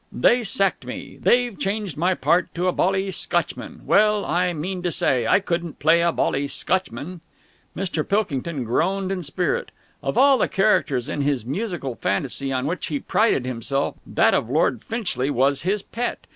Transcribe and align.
"They 0.11 0.43
sacked 0.43 0.83
me! 0.83 1.19
They've 1.21 1.55
changed 1.59 1.95
my 1.95 2.15
part 2.15 2.51
to 2.55 2.67
a 2.67 2.71
bally 2.71 3.11
Scotchman! 3.11 3.81
Well, 3.85 4.25
I 4.25 4.51
mean 4.51 4.81
to 4.81 4.91
say, 4.91 5.27
I 5.27 5.39
couldn't 5.39 5.77
play 5.77 6.01
a 6.01 6.11
bally 6.11 6.47
Scotchman!" 6.47 7.21
Mr. 7.77 8.09
Pilkington 8.09 8.63
groaned 8.63 9.11
in 9.11 9.21
spirit. 9.21 9.69
Of 10.01 10.17
all 10.17 10.39
the 10.39 10.47
characters 10.47 11.07
in 11.07 11.21
his 11.21 11.45
musical 11.45 11.93
fantasy 12.01 12.51
on 12.51 12.65
which 12.65 12.87
he 12.87 12.97
prided 12.97 13.45
himself, 13.45 13.95
that 14.07 14.33
of 14.33 14.49
Lord 14.49 14.83
Finchley 14.83 15.29
was 15.29 15.61
his 15.61 15.83
pet. 15.83 16.25